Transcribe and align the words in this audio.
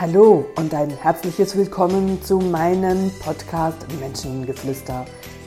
Hallo 0.00 0.46
und 0.56 0.72
ein 0.72 0.88
herzliches 0.88 1.54
Willkommen 1.58 2.22
zu 2.22 2.38
meinem 2.38 3.10
Podcast 3.22 3.86
Menschengeflüster. 4.00 5.04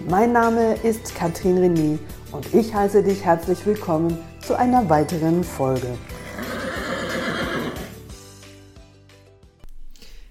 Mein 0.07 0.31
Name 0.31 0.75
ist 0.83 1.15
Katrin 1.15 1.57
René 1.57 1.97
und 2.31 2.53
ich 2.53 2.71
heiße 2.71 3.01
dich 3.01 3.25
herzlich 3.25 3.65
willkommen 3.65 4.15
zu 4.45 4.55
einer 4.55 4.87
weiteren 4.91 5.43
Folge. 5.43 5.97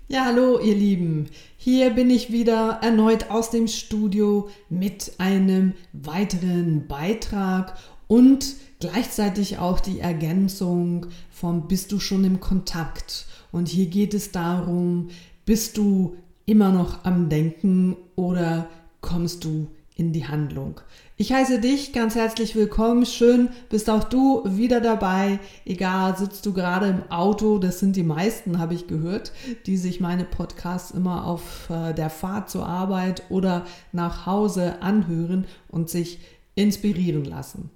Ja, 0.07 0.27
hallo 0.27 0.61
ihr 0.61 0.77
Lieben. 0.77 1.29
Hier 1.57 1.91
bin 1.91 2.09
ich 2.09 2.31
wieder 2.31 2.79
erneut 2.81 3.29
aus 3.29 3.51
dem 3.51 3.67
Studio 3.67 4.51
mit 4.69 5.15
einem 5.19 5.75
weiteren 5.93 6.87
Beitrag 6.87 7.77
und 8.07 8.55
gleichzeitig 8.79 9.59
auch 9.59 9.81
die 9.81 9.99
Ergänzung 9.99 11.07
vom 11.33 11.67
Bist 11.67 11.91
du 11.91 11.99
schon 11.99 12.23
im 12.23 12.39
Kontakt? 12.39 13.27
Und 13.53 13.69
hier 13.69 13.87
geht 13.87 14.15
es 14.15 14.33
darum, 14.33 15.11
bist 15.45 15.77
du 15.77 16.17
immer 16.47 16.73
noch 16.73 17.05
am 17.05 17.29
Denken 17.29 17.97
oder 18.17 18.67
kommst 19.03 19.45
du 19.45 19.69
in 19.95 20.13
die 20.13 20.27
Handlung? 20.27 20.81
Ich 21.19 21.33
heiße 21.33 21.61
dich 21.61 21.93
ganz 21.93 22.15
herzlich 22.15 22.57
willkommen. 22.57 23.05
Schön, 23.05 23.51
bist 23.69 23.91
auch 23.91 24.05
du 24.05 24.43
wieder 24.47 24.81
dabei. 24.81 25.39
Egal, 25.67 26.17
sitzt 26.17 26.47
du 26.47 26.55
gerade 26.55 26.89
im 26.89 27.13
Auto, 27.13 27.59
das 27.59 27.79
sind 27.79 27.95
die 27.95 28.03
meisten, 28.03 28.59
habe 28.59 28.75
ich 28.75 28.87
gehört, 28.87 29.33
die 29.67 29.77
sich 29.77 30.01
meine 30.01 30.25
Podcasts 30.25 30.91
immer 30.91 31.27
auf 31.27 31.69
äh, 31.69 31.93
der 31.93 32.11
Fahrt 32.11 32.49
zur 32.49 32.67
Arbeit 32.67 33.23
oder 33.29 33.67
nach 33.93 34.25
Hause 34.25 34.81
anhören 34.81 35.47
und 35.69 35.91
sich 35.91 36.21
inspirieren 36.55 37.25
lassen. 37.25 37.71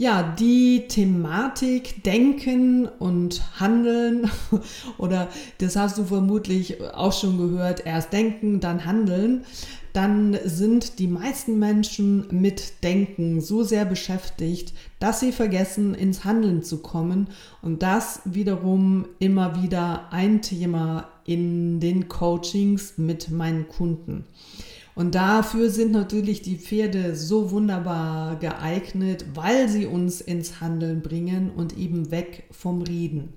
Ja, 0.00 0.22
die 0.22 0.88
Thematik 0.88 2.02
Denken 2.04 2.88
und 2.88 3.60
Handeln 3.60 4.30
oder 4.96 5.28
das 5.58 5.76
hast 5.76 5.98
du 5.98 6.04
vermutlich 6.04 6.82
auch 6.94 7.12
schon 7.12 7.36
gehört, 7.36 7.84
erst 7.84 8.10
denken, 8.14 8.60
dann 8.60 8.86
handeln, 8.86 9.44
dann 9.92 10.38
sind 10.42 11.00
die 11.00 11.06
meisten 11.06 11.58
Menschen 11.58 12.24
mit 12.30 12.82
Denken 12.82 13.42
so 13.42 13.62
sehr 13.62 13.84
beschäftigt, 13.84 14.72
dass 15.00 15.20
sie 15.20 15.32
vergessen, 15.32 15.94
ins 15.94 16.24
Handeln 16.24 16.62
zu 16.62 16.78
kommen 16.78 17.28
und 17.60 17.82
das 17.82 18.22
wiederum 18.24 19.04
immer 19.18 19.62
wieder 19.62 20.10
ein 20.12 20.40
Thema 20.40 21.10
in 21.26 21.78
den 21.78 22.08
Coachings 22.08 22.96
mit 22.96 23.30
meinen 23.30 23.68
Kunden. 23.68 24.24
Und 25.00 25.14
dafür 25.14 25.70
sind 25.70 25.92
natürlich 25.92 26.42
die 26.42 26.58
Pferde 26.58 27.16
so 27.16 27.52
wunderbar 27.52 28.36
geeignet, 28.36 29.24
weil 29.32 29.66
sie 29.66 29.86
uns 29.86 30.20
ins 30.20 30.60
Handeln 30.60 31.00
bringen 31.00 31.48
und 31.48 31.78
eben 31.78 32.10
weg 32.10 32.44
vom 32.50 32.82
Reden. 32.82 33.32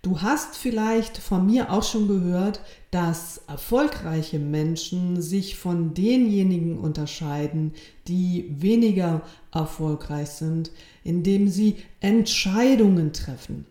Du 0.00 0.22
hast 0.22 0.56
vielleicht 0.56 1.18
von 1.18 1.44
mir 1.44 1.70
auch 1.70 1.82
schon 1.82 2.08
gehört, 2.08 2.62
dass 2.90 3.42
erfolgreiche 3.46 4.38
Menschen 4.38 5.20
sich 5.20 5.58
von 5.58 5.92
denjenigen 5.92 6.78
unterscheiden, 6.78 7.74
die 8.08 8.46
weniger 8.48 9.20
erfolgreich 9.52 10.30
sind, 10.30 10.70
indem 11.02 11.48
sie 11.48 11.76
Entscheidungen 12.00 13.12
treffen. 13.12 13.66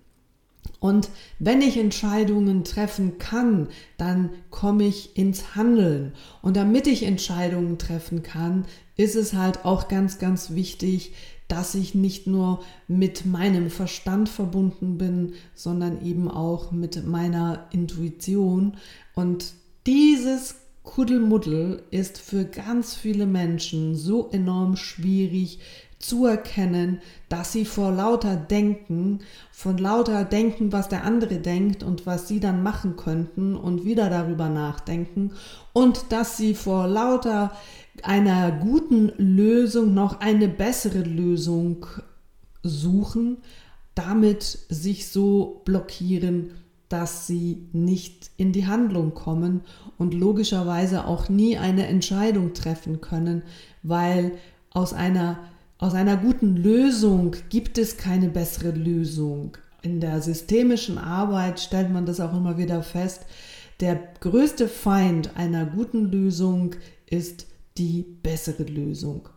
Und 0.83 1.07
wenn 1.39 1.61
ich 1.61 1.77
Entscheidungen 1.77 2.65
treffen 2.65 3.17
kann, 3.17 3.69
dann 3.97 4.31
komme 4.49 4.83
ich 4.83 5.15
ins 5.15 5.55
Handeln. 5.55 6.11
Und 6.41 6.57
damit 6.57 6.87
ich 6.87 7.03
Entscheidungen 7.03 7.77
treffen 7.77 8.21
kann, 8.21 8.65
ist 8.97 9.15
es 9.15 9.33
halt 9.33 9.63
auch 9.63 9.87
ganz, 9.87 10.19
ganz 10.19 10.49
wichtig, 10.49 11.13
dass 11.47 11.73
ich 11.73 11.95
nicht 11.95 12.27
nur 12.27 12.65
mit 12.89 13.25
meinem 13.25 13.69
Verstand 13.69 14.27
verbunden 14.27 14.97
bin, 14.97 15.35
sondern 15.55 16.05
eben 16.05 16.29
auch 16.29 16.73
mit 16.73 17.07
meiner 17.07 17.65
Intuition. 17.71 18.75
Und 19.15 19.53
dieses 19.87 20.55
Kuddelmuddel 20.83 21.83
ist 21.91 22.17
für 22.17 22.43
ganz 22.43 22.93
viele 22.93 23.25
Menschen 23.25 23.95
so 23.95 24.29
enorm 24.31 24.75
schwierig 24.75 25.59
zu 26.03 26.25
erkennen, 26.25 27.01
dass 27.29 27.51
sie 27.51 27.65
vor 27.65 27.91
lauter 27.91 28.35
Denken, 28.35 29.19
von 29.51 29.77
lauter 29.77 30.25
Denken, 30.25 30.71
was 30.71 30.89
der 30.89 31.03
andere 31.03 31.37
denkt 31.37 31.83
und 31.83 32.05
was 32.05 32.27
sie 32.27 32.39
dann 32.39 32.61
machen 32.61 32.95
könnten 32.97 33.55
und 33.55 33.85
wieder 33.85 34.09
darüber 34.09 34.49
nachdenken 34.49 35.31
und 35.71 36.11
dass 36.11 36.37
sie 36.37 36.55
vor 36.55 36.87
lauter 36.87 37.51
einer 38.01 38.51
guten 38.51 39.11
Lösung 39.17 39.93
noch 39.93 40.19
eine 40.19 40.47
bessere 40.47 41.01
Lösung 41.01 41.85
suchen, 42.63 43.37
damit 43.95 44.43
sich 44.43 45.09
so 45.09 45.61
blockieren, 45.65 46.51
dass 46.89 47.27
sie 47.27 47.69
nicht 47.71 48.31
in 48.37 48.51
die 48.51 48.67
Handlung 48.67 49.13
kommen 49.13 49.61
und 49.97 50.13
logischerweise 50.13 51.05
auch 51.05 51.29
nie 51.29 51.57
eine 51.57 51.87
Entscheidung 51.87 52.53
treffen 52.53 53.01
können, 53.01 53.43
weil 53.81 54.33
aus 54.71 54.93
einer 54.93 55.39
aus 55.83 55.95
einer 55.95 56.15
guten 56.15 56.55
Lösung 56.55 57.35
gibt 57.49 57.77
es 57.77 57.97
keine 57.97 58.29
bessere 58.29 58.71
Lösung. 58.71 59.57
In 59.81 59.99
der 59.99 60.21
systemischen 60.21 60.97
Arbeit 60.97 61.59
stellt 61.59 61.91
man 61.91 62.05
das 62.05 62.21
auch 62.21 62.33
immer 62.33 62.57
wieder 62.57 62.81
fest. 62.81 63.25
Der 63.81 64.01
größte 64.21 64.69
Feind 64.69 65.35
einer 65.35 65.65
guten 65.65 66.09
Lösung 66.09 66.73
ist 67.05 67.47
die 67.77 68.03
bessere 68.23 68.63
Lösung. 68.63 69.27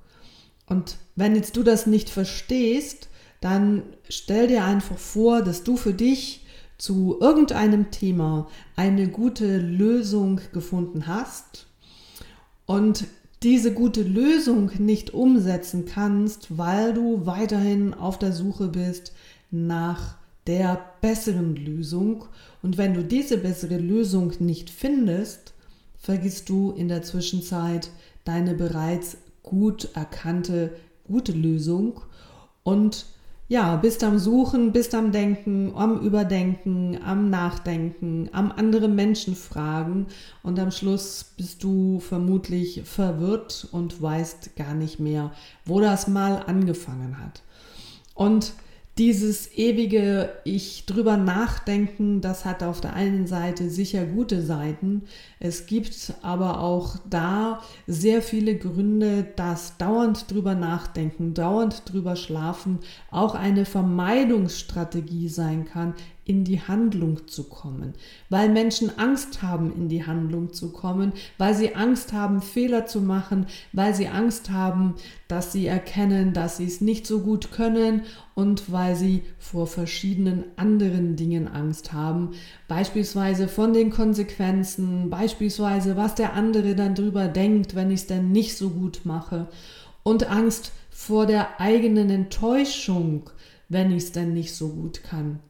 Und 0.66 0.98
wenn 1.16 1.34
jetzt 1.34 1.56
du 1.56 1.64
das 1.64 1.88
nicht 1.88 2.10
verstehst, 2.10 3.08
dann 3.40 3.82
stell 4.08 4.46
dir 4.46 4.64
einfach 4.64 4.98
vor, 4.98 5.42
dass 5.42 5.64
du 5.64 5.76
für 5.76 5.94
dich 5.94 6.46
zu 6.78 7.18
irgendeinem 7.20 7.90
Thema 7.90 8.46
eine 8.76 9.08
gute 9.08 9.58
Lösung 9.58 10.40
gefunden 10.52 11.08
hast 11.08 11.66
und 12.66 13.04
diese 13.42 13.72
gute 13.72 14.02
Lösung 14.02 14.70
nicht 14.78 15.12
umsetzen 15.12 15.84
kannst, 15.84 16.56
weil 16.56 16.94
du 16.94 17.26
weiterhin 17.26 17.94
auf 17.94 18.18
der 18.18 18.32
Suche 18.32 18.68
bist 18.68 19.12
nach 19.50 20.16
der 20.46 20.80
besseren 21.00 21.56
Lösung. 21.56 22.24
Und 22.62 22.78
wenn 22.78 22.94
du 22.94 23.02
diese 23.04 23.38
bessere 23.38 23.78
Lösung 23.78 24.32
nicht 24.38 24.70
findest, 24.70 25.54
vergisst 25.98 26.48
du 26.48 26.72
in 26.72 26.88
der 26.88 27.02
Zwischenzeit 27.02 27.90
deine 28.24 28.54
bereits 28.54 29.18
gut 29.42 29.88
erkannte 29.94 30.72
gute 31.06 31.32
Lösung 31.32 32.00
und 32.62 33.06
ja, 33.48 33.76
bist 33.76 34.02
am 34.02 34.18
Suchen, 34.18 34.72
bist 34.72 34.94
am 34.94 35.12
Denken, 35.12 35.72
am 35.76 36.00
Überdenken, 36.00 36.98
am 37.04 37.30
Nachdenken, 37.30 38.28
am 38.32 38.50
andere 38.50 38.88
Menschen 38.88 39.36
fragen 39.36 40.06
und 40.42 40.58
am 40.58 40.72
Schluss 40.72 41.34
bist 41.36 41.62
du 41.62 42.00
vermutlich 42.00 42.82
verwirrt 42.84 43.68
und 43.70 44.02
weißt 44.02 44.56
gar 44.56 44.74
nicht 44.74 44.98
mehr, 44.98 45.32
wo 45.64 45.80
das 45.80 46.08
mal 46.08 46.42
angefangen 46.46 47.18
hat. 47.22 47.42
Und 48.14 48.52
dieses 48.98 49.52
ewige 49.52 50.30
Ich 50.44 50.86
drüber 50.86 51.18
nachdenken, 51.18 52.22
das 52.22 52.46
hat 52.46 52.62
auf 52.62 52.80
der 52.80 52.94
einen 52.94 53.26
Seite 53.26 53.68
sicher 53.68 54.06
gute 54.06 54.40
Seiten. 54.40 55.02
Es 55.38 55.66
gibt 55.66 56.14
aber 56.22 56.60
auch 56.60 56.96
da 57.08 57.60
sehr 57.86 58.22
viele 58.22 58.56
Gründe, 58.56 59.26
dass 59.36 59.76
dauernd 59.76 60.30
drüber 60.30 60.54
nachdenken, 60.54 61.34
dauernd 61.34 61.82
drüber 61.92 62.16
schlafen 62.16 62.78
auch 63.10 63.34
eine 63.34 63.66
Vermeidungsstrategie 63.66 65.28
sein 65.28 65.66
kann, 65.66 65.94
in 66.26 66.42
die 66.42 66.60
Handlung 66.60 67.28
zu 67.28 67.44
kommen, 67.44 67.94
weil 68.30 68.48
Menschen 68.48 68.98
Angst 68.98 69.42
haben, 69.42 69.72
in 69.76 69.88
die 69.88 70.04
Handlung 70.04 70.52
zu 70.52 70.72
kommen, 70.72 71.12
weil 71.38 71.54
sie 71.54 71.76
Angst 71.76 72.12
haben, 72.12 72.42
Fehler 72.42 72.84
zu 72.86 73.00
machen, 73.00 73.46
weil 73.72 73.94
sie 73.94 74.08
Angst 74.08 74.50
haben, 74.50 74.96
dass 75.28 75.52
sie 75.52 75.66
erkennen, 75.66 76.32
dass 76.32 76.56
sie 76.56 76.66
es 76.66 76.80
nicht 76.80 77.06
so 77.06 77.20
gut 77.20 77.52
können 77.52 78.02
und 78.34 78.72
weil 78.72 78.96
sie 78.96 79.22
vor 79.38 79.68
verschiedenen 79.68 80.44
anderen 80.56 81.14
Dingen 81.14 81.46
Angst 81.46 81.92
haben, 81.92 82.32
beispielsweise 82.66 83.46
von 83.46 83.72
den 83.72 83.90
Konsequenzen, 83.90 85.08
beispielsweise 85.10 85.96
was 85.96 86.16
der 86.16 86.32
andere 86.32 86.74
dann 86.74 86.96
drüber 86.96 87.28
denkt, 87.28 87.76
wenn 87.76 87.92
ich 87.92 88.00
es 88.00 88.06
denn 88.08 88.32
nicht 88.32 88.56
so 88.56 88.70
gut 88.70 89.02
mache. 89.04 89.46
Und 90.02 90.28
Angst 90.28 90.72
vor 90.90 91.26
der 91.26 91.60
eigenen 91.60 92.10
Enttäuschung, 92.10 93.30
wenn 93.68 93.92
ich 93.92 94.04
es 94.04 94.12
denn 94.12 94.32
nicht 94.32 94.54
so 94.54 94.70
gut 94.70 95.04
kann. 95.04 95.40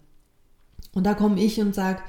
Und 0.96 1.04
da 1.04 1.12
komme 1.12 1.38
ich 1.42 1.60
und 1.60 1.74
sage, 1.74 2.00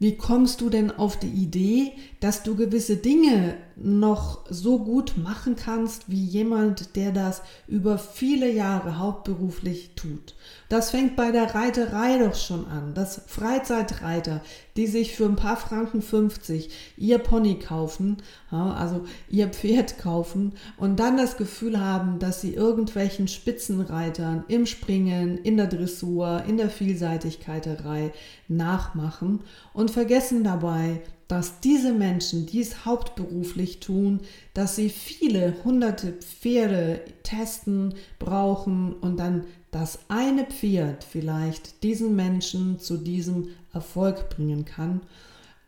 wie 0.00 0.16
kommst 0.16 0.60
du 0.60 0.68
denn 0.68 0.90
auf 0.90 1.16
die 1.16 1.28
Idee, 1.28 1.92
dass 2.18 2.42
du 2.42 2.56
gewisse 2.56 2.96
Dinge 2.96 3.54
noch 3.76 4.40
so 4.50 4.80
gut 4.80 5.16
machen 5.16 5.54
kannst 5.54 6.10
wie 6.10 6.24
jemand, 6.24 6.96
der 6.96 7.12
das 7.12 7.42
über 7.68 7.98
viele 7.98 8.50
Jahre 8.50 8.98
hauptberuflich 8.98 9.92
tut? 9.94 10.34
Das 10.72 10.88
fängt 10.88 11.16
bei 11.16 11.32
der 11.32 11.54
Reiterei 11.54 12.16
doch 12.16 12.34
schon 12.34 12.66
an, 12.66 12.94
dass 12.94 13.20
Freizeitreiter 13.26 14.40
die 14.76 14.86
sich 14.86 15.14
für 15.14 15.26
ein 15.26 15.36
paar 15.36 15.56
Franken 15.56 16.00
50 16.00 16.70
ihr 16.96 17.18
Pony 17.18 17.58
kaufen, 17.58 18.18
also 18.50 19.04
ihr 19.28 19.48
Pferd 19.48 19.98
kaufen 19.98 20.52
und 20.78 20.98
dann 20.98 21.16
das 21.16 21.36
Gefühl 21.36 21.78
haben, 21.78 22.18
dass 22.18 22.40
sie 22.40 22.54
irgendwelchen 22.54 23.28
Spitzenreitern 23.28 24.44
im 24.48 24.66
Springen, 24.66 25.38
in 25.38 25.56
der 25.56 25.66
Dressur, 25.66 26.44
in 26.48 26.56
der 26.56 26.70
Vielseitigkeiterei 26.70 28.12
nachmachen 28.48 29.40
und 29.74 29.90
vergessen 29.90 30.42
dabei, 30.42 31.02
dass 31.32 31.60
diese 31.60 31.94
Menschen 31.94 32.44
dies 32.44 32.84
hauptberuflich 32.84 33.80
tun, 33.80 34.20
dass 34.52 34.76
sie 34.76 34.90
viele 34.90 35.54
hunderte 35.64 36.12
Pferde 36.12 37.00
testen, 37.22 37.94
brauchen 38.18 38.92
und 38.92 39.16
dann 39.16 39.46
das 39.70 40.00
eine 40.08 40.44
Pferd 40.44 41.04
vielleicht 41.04 41.84
diesen 41.84 42.14
Menschen 42.16 42.80
zu 42.80 42.98
diesem 42.98 43.48
Erfolg 43.72 44.28
bringen 44.28 44.66
kann. 44.66 45.00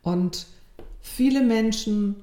Und 0.03 0.45
viele 1.01 1.41
Menschen 1.41 2.17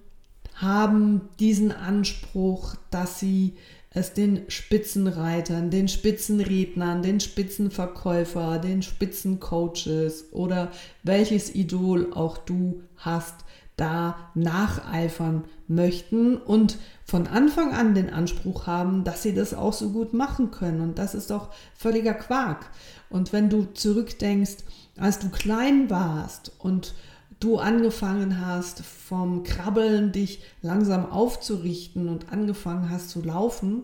haben 0.55 1.23
diesen 1.41 1.73
Anspruch, 1.73 2.77
dass 2.93 3.19
sie 3.19 3.55
es 3.95 4.15
den 4.15 4.43
Spitzenreitern, 4.49 5.71
den 5.71 5.89
Spitzenrednern, 5.89 7.03
den 7.03 7.21
Spitzenverkäufer, 7.21 8.59
den 8.59 8.83
Spitzencoaches 8.83 10.33
oder 10.33 10.71
welches 11.03 11.55
Idol 11.55 12.13
auch 12.13 12.39
du 12.39 12.83
hast, 12.97 13.45
da 13.77 14.31
nacheifern 14.35 15.45
möchten 15.67 16.37
und 16.37 16.79
von 17.05 17.27
Anfang 17.27 17.73
an 17.73 17.95
den 17.95 18.11
Anspruch 18.11 18.67
haben, 18.67 19.05
dass 19.05 19.23
sie 19.23 19.35
das 19.35 19.55
auch 19.55 19.73
so 19.73 19.91
gut 19.91 20.13
machen 20.13 20.51
können. 20.51 20.81
Und 20.81 20.99
das 20.99 21.15
ist 21.15 21.31
doch 21.31 21.51
völliger 21.75 22.15
Quark. 22.15 22.71
Und 23.09 23.33
wenn 23.33 23.51
du 23.51 23.65
zurückdenkst, 23.65 24.59
als 24.99 25.19
du 25.19 25.31
klein 25.31 25.91
warst 25.91 26.53
und 26.59 26.95
du 27.43 27.59
angefangen 27.59 28.47
hast, 28.47 28.83
vom 28.83 29.43
Krabbeln 29.43 30.13
dich 30.13 30.43
langsam 30.61 31.11
aufzurichten 31.11 32.09
und 32.09 32.33
angefangen 32.33 32.91
hast 32.91 33.11
zu 33.11 33.23
laufen, 33.23 33.83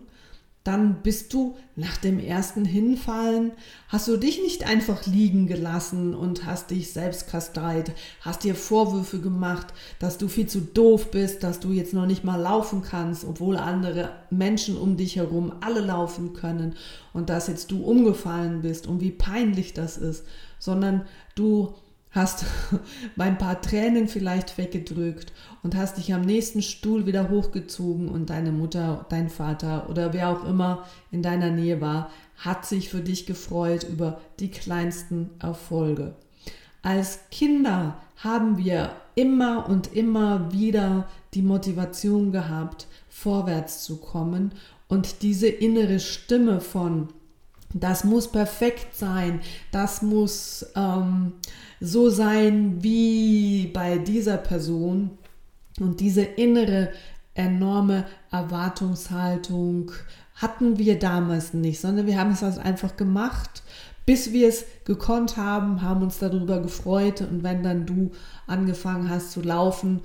dann 0.65 1.01
bist 1.01 1.33
du 1.33 1.55
nach 1.75 1.97
dem 1.97 2.19
ersten 2.19 2.65
Hinfallen, 2.65 3.53
hast 3.87 4.07
du 4.07 4.17
dich 4.17 4.41
nicht 4.41 4.67
einfach 4.67 5.05
liegen 5.05 5.47
gelassen 5.47 6.13
und 6.13 6.45
hast 6.45 6.69
dich 6.69 6.91
selbst 6.91 7.27
kasteit, 7.27 7.93
hast 8.21 8.43
dir 8.43 8.55
Vorwürfe 8.55 9.19
gemacht, 9.19 9.67
dass 9.99 10.17
du 10.17 10.27
viel 10.27 10.47
zu 10.47 10.59
doof 10.59 11.11
bist, 11.11 11.43
dass 11.43 11.59
du 11.59 11.71
jetzt 11.71 11.93
noch 11.93 12.05
nicht 12.05 12.23
mal 12.23 12.39
laufen 12.39 12.81
kannst, 12.81 13.23
obwohl 13.25 13.57
andere 13.57 14.11
Menschen 14.29 14.77
um 14.77 14.97
dich 14.97 15.15
herum 15.15 15.53
alle 15.61 15.81
laufen 15.81 16.33
können 16.33 16.75
und 17.13 17.29
dass 17.29 17.47
jetzt 17.47 17.71
du 17.71 17.83
umgefallen 17.83 18.61
bist 18.61 18.85
und 18.85 18.99
wie 19.01 19.11
peinlich 19.11 19.73
das 19.73 19.97
ist, 19.97 20.25
sondern 20.59 21.05
du 21.35 21.73
hast 22.19 22.45
ein 23.17 23.37
paar 23.37 23.61
Tränen 23.61 24.07
vielleicht 24.07 24.57
weggedrückt 24.57 25.31
und 25.63 25.75
hast 25.75 25.97
dich 25.97 26.13
am 26.13 26.21
nächsten 26.21 26.61
Stuhl 26.61 27.05
wieder 27.05 27.29
hochgezogen 27.29 28.09
und 28.09 28.29
deine 28.29 28.51
Mutter, 28.51 29.05
dein 29.09 29.29
Vater 29.29 29.89
oder 29.89 30.13
wer 30.13 30.29
auch 30.29 30.43
immer 30.43 30.85
in 31.11 31.23
deiner 31.23 31.49
Nähe 31.49 31.81
war, 31.81 32.11
hat 32.37 32.65
sich 32.65 32.89
für 32.89 33.01
dich 33.01 33.25
gefreut 33.25 33.83
über 33.83 34.21
die 34.39 34.51
kleinsten 34.51 35.31
Erfolge. 35.39 36.15
Als 36.81 37.19
Kinder 37.31 37.97
haben 38.17 38.57
wir 38.57 38.91
immer 39.15 39.67
und 39.67 39.93
immer 39.93 40.51
wieder 40.51 41.07
die 41.33 41.41
Motivation 41.41 42.31
gehabt, 42.31 42.87
vorwärts 43.09 43.83
zu 43.83 43.97
kommen 43.97 44.53
und 44.87 45.21
diese 45.21 45.47
innere 45.47 45.99
Stimme 45.99 46.61
von 46.61 47.09
das 47.73 48.03
muss 48.03 48.31
perfekt 48.31 48.95
sein, 48.95 49.41
das 49.71 50.01
muss 50.01 50.65
ähm, 50.75 51.33
so 51.79 52.09
sein 52.09 52.83
wie 52.83 53.67
bei 53.67 53.97
dieser 53.97 54.37
Person. 54.37 55.11
Und 55.79 55.99
diese 55.99 56.23
innere 56.23 56.91
enorme 57.33 58.05
Erwartungshaltung 58.31 59.91
hatten 60.35 60.77
wir 60.77 60.99
damals 60.99 61.53
nicht, 61.53 61.79
sondern 61.79 62.05
wir 62.07 62.19
haben 62.19 62.31
es 62.31 62.43
also 62.43 62.61
einfach 62.61 62.97
gemacht, 62.97 63.63
bis 64.05 64.33
wir 64.33 64.47
es 64.47 64.65
gekonnt 64.85 65.37
haben, 65.37 65.81
haben 65.81 66.01
uns 66.01 66.17
darüber 66.17 66.59
gefreut 66.59 67.21
und 67.21 67.43
wenn 67.43 67.61
dann 67.61 67.85
du 67.85 68.11
angefangen 68.47 69.09
hast 69.09 69.31
zu 69.31 69.41
laufen, 69.41 70.01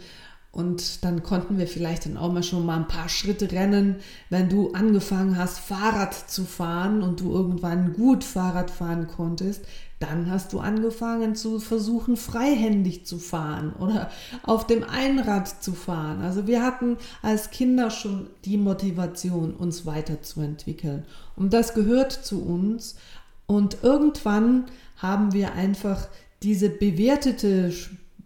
und 0.55 1.05
dann 1.05 1.25
konnten 1.25 1.59
wir 1.59 1.67
vielleicht 1.67 2.07
dann 2.07 2.17
auch 2.17 2.33
mal 2.33 2.45
schon 2.45 2.65
mal 2.65 2.77
ein 2.77 2.87
paar 2.87 3.09
Schritte 3.09 3.51
rennen, 3.51 3.97
wenn 4.31 4.49
du 4.49 4.71
angefangen 4.71 5.37
hast, 5.37 5.59
Fahrrad 5.59 6.15
zu 6.15 6.45
fahren 6.45 7.03
und 7.03 7.21
du 7.21 7.33
irgendwann 7.33 7.93
gut 7.93 8.23
Fahrrad 8.23 8.71
fahren 8.71 9.09
konntest, 9.09 9.65
dann 9.99 10.31
hast 10.31 10.53
du 10.53 10.61
angefangen 10.61 11.35
zu 11.35 11.59
versuchen, 11.59 12.17
freihändig 12.17 13.05
zu 13.05 13.19
fahren 13.19 13.73
oder 13.81 14.11
auf 14.45 14.65
dem 14.67 14.85
Einrad 14.85 15.63
zu 15.63 15.73
fahren. 15.73 16.23
Also 16.23 16.47
wir 16.47 16.63
hatten 16.63 16.99
als 17.21 17.51
Kinder 17.51 17.91
schon 17.91 18.29
die 18.45 18.57
Motivation, 18.57 19.55
uns 19.55 19.87
weiterzuentwickeln. 19.87 21.05
Und 21.35 21.53
das 21.53 21.75
gehört 21.75 22.13
zu 22.13 22.45
uns. 22.45 22.95
Und 23.47 23.79
irgendwann 23.83 24.67
haben 24.99 25.33
wir 25.33 25.55
einfach 25.55 26.07
diese 26.43 26.69
bewertete 26.69 27.73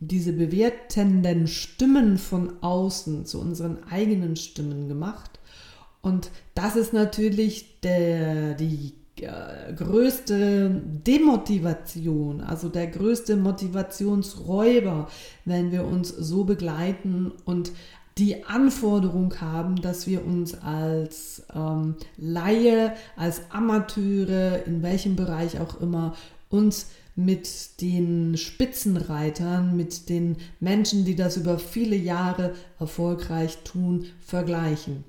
diese 0.00 0.32
bewertenden 0.32 1.46
Stimmen 1.46 2.18
von 2.18 2.62
außen 2.62 3.26
zu 3.26 3.40
unseren 3.40 3.78
eigenen 3.90 4.36
Stimmen 4.36 4.88
gemacht. 4.88 5.38
Und 6.00 6.30
das 6.54 6.76
ist 6.76 6.92
natürlich 6.92 7.80
der, 7.80 8.54
die 8.54 8.94
äh, 9.16 9.72
größte 9.74 10.80
Demotivation, 11.06 12.40
also 12.40 12.68
der 12.68 12.86
größte 12.86 13.36
Motivationsräuber, 13.36 15.08
wenn 15.44 15.72
wir 15.72 15.84
uns 15.84 16.08
so 16.10 16.44
begleiten 16.44 17.32
und 17.44 17.72
die 18.18 18.44
Anforderung 18.44 19.40
haben, 19.40 19.80
dass 19.80 20.06
wir 20.06 20.24
uns 20.24 20.60
als 20.60 21.44
ähm, 21.54 21.96
Laie, 22.16 22.94
als 23.16 23.42
Amateure, 23.50 24.66
in 24.66 24.82
welchem 24.82 25.14
Bereich 25.14 25.60
auch 25.60 25.80
immer, 25.80 26.14
uns 26.50 26.88
mit 27.18 27.80
den 27.80 28.36
Spitzenreitern, 28.36 29.76
mit 29.76 30.08
den 30.08 30.36
Menschen, 30.60 31.04
die 31.04 31.16
das 31.16 31.36
über 31.36 31.58
viele 31.58 31.96
Jahre 31.96 32.54
erfolgreich 32.78 33.58
tun, 33.64 34.06
vergleichen. 34.20 35.02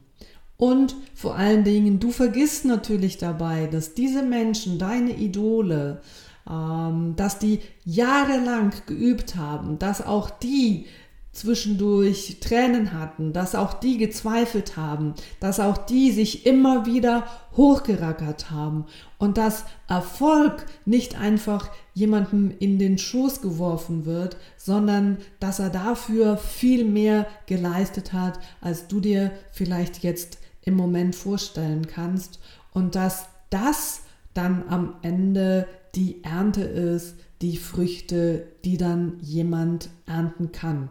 Und 0.57 0.95
vor 1.13 1.35
allen 1.35 1.63
Dingen, 1.63 1.99
du 1.99 2.09
vergisst 2.09 2.65
natürlich 2.65 3.19
dabei, 3.19 3.67
dass 3.67 3.93
diese 3.93 4.23
Menschen, 4.23 4.79
deine 4.79 5.15
Idole, 5.17 6.01
ähm, 6.49 7.13
dass 7.15 7.37
die 7.37 7.59
jahrelang 7.85 8.73
geübt 8.87 9.35
haben, 9.35 9.77
dass 9.77 10.03
auch 10.03 10.31
die 10.31 10.87
zwischendurch 11.31 12.39
Tränen 12.41 12.91
hatten, 12.93 13.33
dass 13.33 13.55
auch 13.55 13.73
die 13.73 13.97
gezweifelt 13.97 14.77
haben, 14.77 15.13
dass 15.39 15.59
auch 15.59 15.77
die 15.77 16.11
sich 16.11 16.45
immer 16.45 16.85
wieder 16.85 17.27
hochgerackert 17.55 18.51
haben 18.51 18.85
und 19.19 19.37
dass 19.37 19.65
Erfolg 19.87 20.65
nicht 20.85 21.19
einfach 21.19 21.69
jemandem 21.99 22.53
in 22.59 22.79
den 22.79 22.97
Schoß 22.97 23.41
geworfen 23.41 24.05
wird, 24.05 24.37
sondern 24.57 25.17
dass 25.39 25.59
er 25.59 25.69
dafür 25.69 26.37
viel 26.37 26.85
mehr 26.85 27.27
geleistet 27.45 28.13
hat, 28.13 28.39
als 28.61 28.87
du 28.87 29.01
dir 29.01 29.31
vielleicht 29.51 30.01
jetzt 30.01 30.39
im 30.63 30.75
Moment 30.75 31.15
vorstellen 31.15 31.87
kannst 31.87 32.39
und 32.71 32.95
dass 32.95 33.25
das 33.49 34.01
dann 34.33 34.63
am 34.69 34.95
Ende 35.01 35.67
die 35.95 36.23
Ernte 36.23 36.61
ist, 36.61 37.15
die 37.41 37.57
Früchte, 37.57 38.47
die 38.63 38.77
dann 38.77 39.17
jemand 39.21 39.89
ernten 40.05 40.51
kann. 40.51 40.89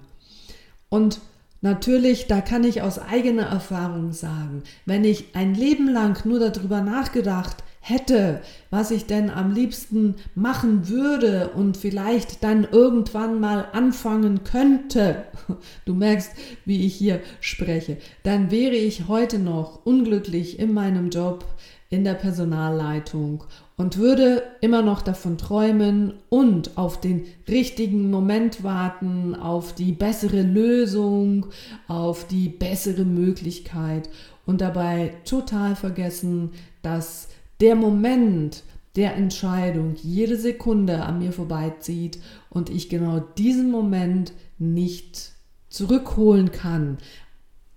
Und 0.90 1.20
natürlich, 1.62 2.26
da 2.26 2.40
kann 2.40 2.64
ich 2.64 2.82
aus 2.82 2.98
eigener 2.98 3.44
Erfahrung 3.44 4.12
sagen, 4.12 4.62
wenn 4.84 5.04
ich 5.04 5.34
ein 5.34 5.54
Leben 5.54 5.88
lang 5.88 6.24
nur 6.26 6.38
darüber 6.38 6.82
nachgedacht 6.82 7.62
hätte, 7.88 8.40
was 8.70 8.90
ich 8.90 9.06
denn 9.06 9.30
am 9.30 9.52
liebsten 9.52 10.16
machen 10.34 10.88
würde 10.88 11.50
und 11.54 11.76
vielleicht 11.76 12.42
dann 12.44 12.66
irgendwann 12.70 13.40
mal 13.40 13.66
anfangen 13.72 14.44
könnte, 14.44 15.24
du 15.84 15.94
merkst, 15.94 16.32
wie 16.64 16.84
ich 16.84 16.94
hier 16.94 17.20
spreche, 17.40 17.96
dann 18.22 18.50
wäre 18.50 18.76
ich 18.76 19.08
heute 19.08 19.38
noch 19.38 19.84
unglücklich 19.86 20.58
in 20.58 20.72
meinem 20.72 21.10
Job, 21.10 21.44
in 21.90 22.04
der 22.04 22.14
Personalleitung 22.14 23.44
und 23.78 23.96
würde 23.96 24.42
immer 24.60 24.82
noch 24.82 25.00
davon 25.00 25.38
träumen 25.38 26.14
und 26.28 26.76
auf 26.76 27.00
den 27.00 27.24
richtigen 27.48 28.10
Moment 28.10 28.62
warten, 28.62 29.34
auf 29.34 29.74
die 29.74 29.92
bessere 29.92 30.42
Lösung, 30.42 31.46
auf 31.86 32.26
die 32.26 32.48
bessere 32.50 33.04
Möglichkeit 33.04 34.10
und 34.44 34.60
dabei 34.60 35.14
total 35.24 35.76
vergessen, 35.76 36.50
dass 36.82 37.28
der 37.60 37.74
Moment 37.74 38.62
der 38.96 39.14
Entscheidung 39.14 39.94
jede 40.02 40.36
Sekunde 40.36 41.02
an 41.02 41.18
mir 41.18 41.32
vorbeizieht 41.32 42.18
und 42.50 42.70
ich 42.70 42.88
genau 42.88 43.20
diesen 43.20 43.70
Moment 43.70 44.32
nicht 44.58 45.32
zurückholen 45.68 46.50
kann. 46.50 46.98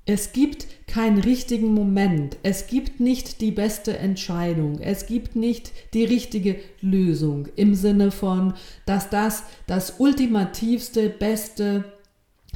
Es 0.05 0.33
gibt 0.33 0.65
keinen 0.87 1.19
richtigen 1.19 1.73
Moment. 1.73 2.37
Es 2.41 2.67
gibt 2.67 2.99
nicht 2.99 3.39
die 3.39 3.51
beste 3.51 3.97
Entscheidung. 3.97 4.79
Es 4.79 5.05
gibt 5.05 5.35
nicht 5.35 5.71
die 5.93 6.03
richtige 6.03 6.59
Lösung 6.81 7.47
im 7.55 7.75
Sinne 7.75 8.09
von, 8.09 8.55
dass 8.85 9.09
das 9.09 9.43
das 9.67 9.99
ultimativste, 9.99 11.09
beste 11.09 11.85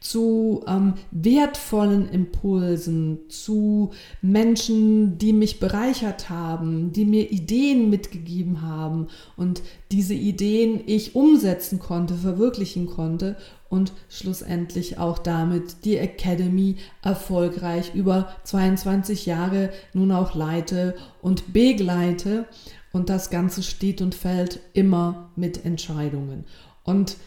zu 0.03 0.63
ähm, 0.67 0.95
wertvollen 1.11 2.09
Impulsen, 2.09 3.19
zu 3.29 3.91
Menschen, 4.21 5.17
die 5.17 5.31
mich 5.31 5.61
bereichert 5.61 6.29
haben, 6.29 6.91
die 6.91 7.05
mir 7.05 7.31
Ideen 7.31 7.89
mitgegeben 7.89 8.61
haben 8.61 9.07
und 9.37 9.61
diese 9.93 10.13
Ideen 10.13 10.81
ich 10.85 11.15
umsetzen 11.15 11.79
konnte, 11.79 12.15
verwirklichen 12.15 12.85
konnte 12.85 13.37
und 13.69 13.93
schlussendlich 14.09 14.97
auch 14.97 15.19
damit 15.19 15.85
die 15.85 15.97
Academy 15.97 16.75
erfolgreich 17.01 17.95
über 17.95 18.27
22 18.43 19.25
Jahre 19.25 19.69
nun 19.93 20.11
auch 20.11 20.35
leite 20.35 20.95
und 21.21 21.53
begleite. 21.53 22.45
Und 22.91 23.09
das 23.09 23.31
Ganze 23.31 23.63
steht 23.63 24.01
und 24.01 24.13
fällt 24.13 24.59
immer 24.73 25.31
mit 25.35 25.65
Entscheidungen. 25.65 26.43
Und 26.83 27.17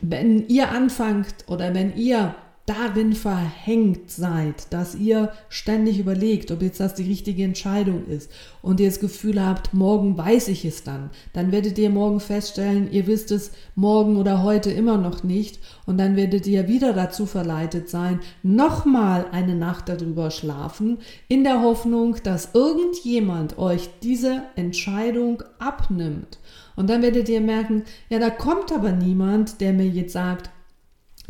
wenn 0.00 0.48
ihr 0.48 0.70
anfangt 0.70 1.34
oder 1.46 1.74
wenn 1.74 1.96
ihr 1.96 2.34
darin 2.70 3.14
verhängt 3.14 4.10
seid, 4.10 4.72
dass 4.72 4.94
ihr 4.94 5.32
ständig 5.48 5.98
überlegt, 5.98 6.52
ob 6.52 6.62
jetzt 6.62 6.78
das 6.78 6.94
die 6.94 7.02
richtige 7.02 7.42
Entscheidung 7.42 8.06
ist 8.06 8.30
und 8.62 8.78
ihr 8.78 8.86
das 8.86 9.00
Gefühl 9.00 9.44
habt, 9.44 9.74
morgen 9.74 10.16
weiß 10.16 10.46
ich 10.48 10.64
es 10.64 10.84
dann, 10.84 11.10
dann 11.32 11.50
werdet 11.50 11.78
ihr 11.78 11.90
morgen 11.90 12.20
feststellen, 12.20 12.88
ihr 12.92 13.08
wisst 13.08 13.32
es 13.32 13.50
morgen 13.74 14.16
oder 14.16 14.44
heute 14.44 14.70
immer 14.70 14.98
noch 14.98 15.24
nicht 15.24 15.58
und 15.86 15.98
dann 15.98 16.14
werdet 16.14 16.46
ihr 16.46 16.68
wieder 16.68 16.92
dazu 16.92 17.26
verleitet 17.26 17.88
sein, 17.88 18.20
nochmal 18.44 19.26
eine 19.32 19.56
Nacht 19.56 19.88
darüber 19.88 20.30
schlafen, 20.30 20.98
in 21.26 21.42
der 21.42 21.62
Hoffnung, 21.62 22.16
dass 22.22 22.50
irgendjemand 22.54 23.58
euch 23.58 23.88
diese 24.00 24.44
Entscheidung 24.54 25.42
abnimmt. 25.58 26.38
Und 26.80 26.88
dann 26.88 27.02
werdet 27.02 27.28
ihr 27.28 27.42
merken, 27.42 27.82
ja, 28.08 28.18
da 28.18 28.30
kommt 28.30 28.72
aber 28.72 28.90
niemand, 28.90 29.60
der 29.60 29.74
mir 29.74 29.86
jetzt 29.86 30.14
sagt, 30.14 30.48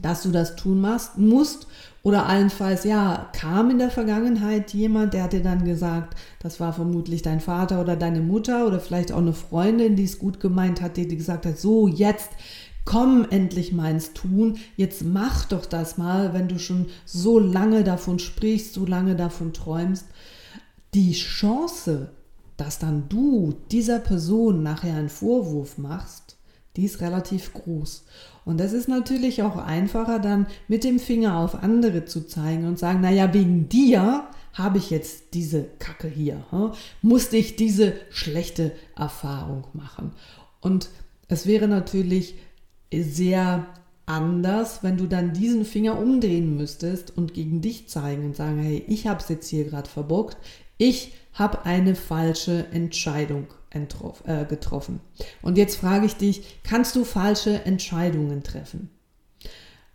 dass 0.01 0.23
du 0.23 0.31
das 0.31 0.55
tun 0.55 0.81
machst, 0.81 1.19
musst. 1.19 1.67
Oder 2.05 2.27
allenfalls, 2.27 2.85
ja, 2.85 3.29
kam 3.33 3.69
in 3.69 3.81
der 3.81 3.91
Vergangenheit 3.91 4.73
jemand, 4.73 5.13
der 5.13 5.25
hat 5.25 5.33
dir 5.33 5.43
dann 5.43 5.65
gesagt, 5.65 6.17
das 6.39 6.61
war 6.61 6.73
vermutlich 6.73 7.23
dein 7.23 7.41
Vater 7.41 7.81
oder 7.81 7.97
deine 7.97 8.21
Mutter 8.21 8.65
oder 8.69 8.79
vielleicht 8.79 9.11
auch 9.11 9.19
eine 9.19 9.33
Freundin, 9.33 9.97
die 9.97 10.05
es 10.05 10.21
gut 10.21 10.39
gemeint 10.39 10.81
hat, 10.81 10.97
die 10.97 11.09
dir 11.09 11.17
gesagt 11.17 11.45
hat, 11.45 11.59
so 11.59 11.89
jetzt 11.89 12.31
komm 12.85 13.27
endlich 13.29 13.73
mal 13.73 13.91
ins 13.91 14.13
Tun, 14.13 14.57
jetzt 14.77 15.03
mach 15.03 15.47
doch 15.47 15.67
das 15.67 15.99
mal, 15.99 16.33
wenn 16.33 16.47
du 16.47 16.61
schon 16.61 16.87
so 17.05 17.41
lange 17.41 17.83
davon 17.83 18.21
sprichst, 18.21 18.75
so 18.75 18.87
lange 18.87 19.17
davon 19.17 19.53
träumst. 19.53 20.07
Die 20.95 21.11
Chance, 21.11 22.11
dass 22.61 22.79
dann 22.79 23.09
du 23.09 23.55
dieser 23.71 23.99
Person 23.99 24.63
nachher 24.63 24.95
einen 24.95 25.09
Vorwurf 25.09 25.79
machst, 25.79 26.37
die 26.77 26.85
ist 26.85 27.01
relativ 27.01 27.53
groß. 27.55 28.05
Und 28.45 28.59
das 28.59 28.73
ist 28.73 28.89
natürlich 28.89 29.43
auch 29.43 29.57
einfacher, 29.57 30.19
dann 30.19 30.47
mit 30.69 30.85
dem 30.85 30.99
Finger 30.99 31.39
auf 31.39 31.63
andere 31.63 32.05
zu 32.05 32.27
zeigen 32.27 32.67
und 32.67 32.79
sagen, 32.79 33.01
naja, 33.01 33.33
wegen 33.33 33.69
dir 33.69 34.25
habe 34.53 34.79
ich 34.79 34.91
jetzt 34.91 35.35
diese 35.35 35.65
Kacke 35.79 36.09
hier, 36.09 36.45
hm? 36.51 36.73
musste 37.03 37.37
ich 37.37 37.57
diese 37.57 37.95
schlechte 38.11 38.73
Erfahrung 38.97 39.65
machen. 39.73 40.13
Und 40.61 40.91
es 41.29 41.47
wäre 41.47 41.69
natürlich 41.69 42.35
sehr 42.93 43.67
anders, 44.07 44.83
wenn 44.83 44.97
du 44.97 45.07
dann 45.07 45.33
diesen 45.33 45.65
Finger 45.65 45.99
umdrehen 45.99 46.57
müsstest 46.57 47.17
und 47.17 47.33
gegen 47.33 47.61
dich 47.61 47.89
zeigen 47.89 48.25
und 48.27 48.37
sagen, 48.37 48.59
hey, 48.59 48.85
ich 48.89 49.07
habe 49.07 49.21
es 49.21 49.29
jetzt 49.29 49.49
hier 49.49 49.65
gerade 49.65 49.89
verbockt, 49.89 50.37
ich 50.77 51.13
habe 51.33 51.65
eine 51.65 51.95
falsche 51.95 52.67
Entscheidung 52.73 53.47
äh, 53.71 54.45
getroffen. 54.45 55.01
Und 55.43 55.57
jetzt 55.57 55.77
frage 55.77 56.07
ich 56.07 56.17
dich, 56.17 56.61
kannst 56.65 56.97
du 56.97 57.05
falsche 57.05 57.65
Entscheidungen 57.65 58.43
treffen? 58.43 58.91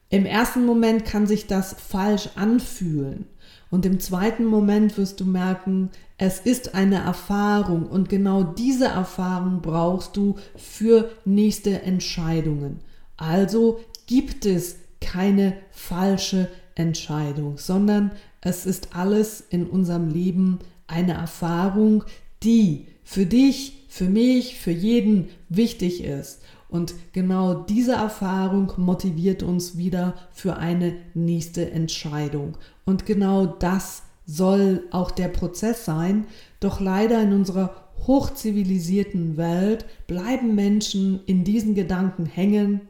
Im 0.09 0.25
ersten 0.25 0.65
Moment 0.65 1.05
kann 1.05 1.27
sich 1.27 1.47
das 1.47 1.73
falsch 1.73 2.29
anfühlen. 2.35 3.25
Und 3.69 3.85
im 3.85 3.99
zweiten 3.99 4.45
Moment 4.45 4.97
wirst 4.97 5.19
du 5.19 5.25
merken, 5.25 5.89
es 6.17 6.39
ist 6.39 6.75
eine 6.75 6.97
Erfahrung 6.97 7.87
und 7.87 8.07
genau 8.07 8.43
diese 8.43 8.85
Erfahrung 8.85 9.61
brauchst 9.61 10.15
du 10.15 10.35
für 10.55 11.11
nächste 11.25 11.81
Entscheidungen. 11.81 12.79
Also 13.17 13.79
gibt 14.05 14.45
es 14.45 14.77
keine 15.01 15.57
falsche 15.71 16.47
Entscheidung, 16.75 17.57
sondern 17.57 18.11
es 18.41 18.65
ist 18.65 18.95
alles 18.95 19.41
in 19.49 19.67
unserem 19.67 20.09
Leben 20.09 20.59
eine 20.87 21.13
Erfahrung, 21.13 22.03
die 22.43 22.87
für 23.03 23.25
dich, 23.25 23.85
für 23.87 24.09
mich, 24.09 24.59
für 24.59 24.71
jeden 24.71 25.29
wichtig 25.49 26.03
ist. 26.03 26.41
Und 26.67 26.95
genau 27.13 27.53
diese 27.53 27.93
Erfahrung 27.93 28.73
motiviert 28.77 29.43
uns 29.43 29.77
wieder 29.77 30.15
für 30.31 30.57
eine 30.57 30.93
nächste 31.13 31.71
Entscheidung. 31.71 32.57
Und 32.83 33.05
genau 33.05 33.45
das 33.45 34.03
soll 34.25 34.83
auch 34.91 35.11
der 35.11 35.27
Prozess 35.29 35.85
sein. 35.85 36.25
Doch 36.59 36.79
leider 36.79 37.21
in 37.21 37.33
unserer 37.33 37.85
hochzivilisierten 38.07 39.37
Welt 39.37 39.85
bleiben 40.07 40.55
Menschen 40.55 41.21
in 41.25 41.43
diesen 41.43 41.75
Gedanken 41.75 42.25
hängen. 42.25 42.81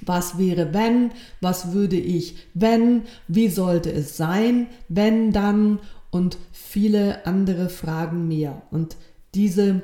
Was 0.00 0.38
wäre 0.38 0.74
wenn? 0.74 1.12
Was 1.40 1.72
würde 1.72 1.96
ich 1.96 2.36
wenn? 2.54 3.02
Wie 3.28 3.48
sollte 3.48 3.92
es 3.92 4.16
sein? 4.16 4.66
Wenn 4.88 5.32
dann? 5.32 5.78
Und 6.14 6.38
viele 6.52 7.26
andere 7.26 7.68
Fragen 7.68 8.28
mehr. 8.28 8.62
Und 8.70 8.96
diese 9.34 9.82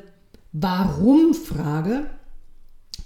Warum-Frage 0.52 2.08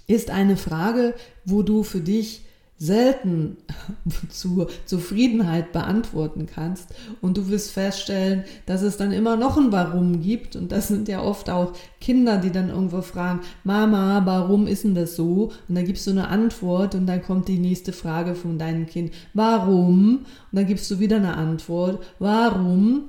ist 0.05 0.29
eine 0.29 0.57
Frage, 0.57 1.15
wo 1.43 1.63
du 1.63 1.81
für 1.81 2.01
dich 2.01 2.44
selten 2.77 3.57
zur 4.29 4.69
Zufriedenheit 4.85 5.71
beantworten 5.71 6.45
kannst. 6.45 6.93
Und 7.21 7.37
du 7.37 7.49
wirst 7.49 7.71
feststellen, 7.71 8.43
dass 8.65 8.81
es 8.81 8.97
dann 8.97 9.11
immer 9.11 9.37
noch 9.37 9.57
ein 9.57 9.71
Warum 9.71 10.21
gibt. 10.21 10.55
Und 10.55 10.71
das 10.71 10.89
sind 10.89 11.07
ja 11.07 11.21
oft 11.21 11.49
auch 11.49 11.73
Kinder, 12.01 12.37
die 12.37 12.51
dann 12.51 12.69
irgendwo 12.69 13.01
fragen, 13.01 13.41
Mama, 13.63 14.21
warum 14.25 14.67
ist 14.67 14.83
denn 14.83 14.95
das 14.95 15.15
so? 15.15 15.51
Und 15.67 15.75
dann 15.75 15.85
gibst 15.85 16.05
du 16.07 16.11
eine 16.11 16.27
Antwort 16.27 16.95
und 16.95 17.07
dann 17.07 17.21
kommt 17.21 17.47
die 17.47 17.59
nächste 17.59 17.93
Frage 17.93 18.35
von 18.35 18.59
deinem 18.59 18.87
Kind, 18.87 19.13
warum? 19.33 20.19
Und 20.19 20.25
dann 20.51 20.67
gibst 20.67 20.91
du 20.91 20.99
wieder 20.99 21.17
eine 21.17 21.37
Antwort, 21.37 22.03
warum? 22.19 23.05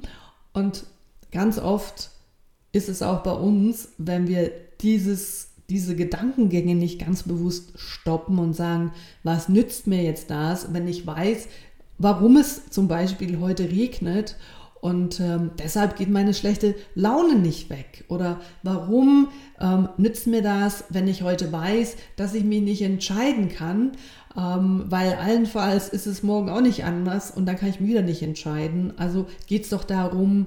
Und 0.52 0.84
ganz 1.32 1.58
oft 1.58 2.10
ist 2.72 2.88
es 2.88 3.02
auch 3.02 3.22
bei 3.22 3.32
uns, 3.32 3.88
wenn 3.98 4.28
wir 4.28 4.52
dieses 4.80 5.55
diese 5.68 5.96
Gedankengänge 5.96 6.74
nicht 6.74 7.00
ganz 7.00 7.24
bewusst 7.24 7.72
stoppen 7.76 8.38
und 8.38 8.54
sagen, 8.54 8.92
was 9.22 9.48
nützt 9.48 9.86
mir 9.86 10.02
jetzt 10.02 10.30
das, 10.30 10.72
wenn 10.72 10.86
ich 10.86 11.06
weiß, 11.06 11.48
warum 11.98 12.36
es 12.36 12.70
zum 12.70 12.88
Beispiel 12.88 13.40
heute 13.40 13.70
regnet 13.70 14.36
und 14.80 15.18
ähm, 15.18 15.50
deshalb 15.58 15.96
geht 15.96 16.10
meine 16.10 16.32
schlechte 16.32 16.76
Laune 16.94 17.36
nicht 17.36 17.70
weg. 17.70 18.04
Oder 18.08 18.40
warum 18.62 19.28
ähm, 19.60 19.88
nützt 19.96 20.28
mir 20.28 20.42
das, 20.42 20.84
wenn 20.90 21.08
ich 21.08 21.22
heute 21.22 21.50
weiß, 21.50 21.96
dass 22.14 22.34
ich 22.34 22.44
mich 22.44 22.62
nicht 22.62 22.82
entscheiden 22.82 23.48
kann, 23.48 23.92
ähm, 24.36 24.84
weil 24.88 25.14
allenfalls 25.14 25.88
ist 25.88 26.06
es 26.06 26.22
morgen 26.22 26.50
auch 26.50 26.60
nicht 26.60 26.84
anders 26.84 27.30
und 27.30 27.46
dann 27.46 27.56
kann 27.56 27.70
ich 27.70 27.80
mich 27.80 27.90
wieder 27.90 28.02
nicht 28.02 28.22
entscheiden. 28.22 28.92
Also 28.96 29.26
geht 29.46 29.64
es 29.64 29.70
doch 29.70 29.82
darum, 29.82 30.46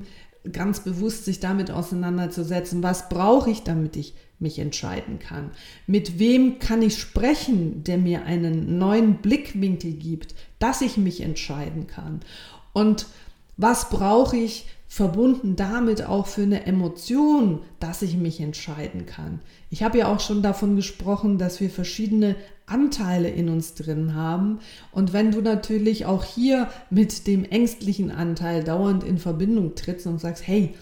ganz 0.51 0.81
bewusst 0.81 1.25
sich 1.25 1.39
damit 1.39 1.72
auseinanderzusetzen, 1.72 2.81
was 2.84 3.10
brauche 3.10 3.50
ich, 3.50 3.63
damit 3.63 3.96
ich 3.96 4.13
mich 4.39 4.60
entscheiden 4.60 5.19
kann. 5.19 5.51
Mit 5.86 6.17
wem 6.17 6.60
kann 6.60 6.81
ich 6.81 6.98
sprechen, 6.98 7.84
der 7.84 7.98
mir 7.98 8.24
einen 8.24 8.77
neuen 8.77 9.15
Blickwinkel 9.15 9.93
gibt, 9.93 10.36
dass 10.60 10.81
ich 10.81 10.98
mich 10.98 11.22
entscheiden 11.22 11.88
kann. 11.88 12.22
Und 12.72 13.08
was 13.58 13.89
brauche 13.89 14.38
ich 14.38 14.65
verbunden 14.89 15.55
damit 15.55 16.03
auch 16.03 16.25
für 16.25 16.41
eine 16.41 16.65
Emotion, 16.65 17.62
dass 17.79 18.01
ich 18.01 18.17
mich 18.17 18.41
entscheiden 18.41 19.05
kann. 19.05 19.39
Ich 19.69 19.84
habe 19.84 20.00
ja 20.00 20.08
auch 20.08 20.19
schon 20.19 20.41
davon 20.41 20.75
gesprochen, 20.75 21.38
dass 21.38 21.62
wir 21.62 21.69
verschiedene 21.69 22.36
Anteile 22.70 23.30
in 23.30 23.50
uns 23.50 23.74
drin 23.74 24.16
haben. 24.16 24.60
Und 24.92 25.14
wenn 25.14 25.32
du 25.32 25.42
natürlich 25.42 26.06
auch 26.06 26.24
hier 26.24 26.70
mit 26.90 27.28
dem 27.28 27.46
ängstlichen 27.46 28.12
Anteil 28.12 28.64
dauernd 28.64 29.04
in 29.04 29.18
Verbindung 29.18 29.76
trittst 29.76 30.08
und 30.08 30.20
sagst, 30.20 30.48
hey, 30.48 30.74